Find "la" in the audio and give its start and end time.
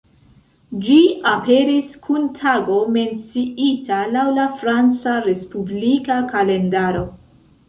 4.39-4.47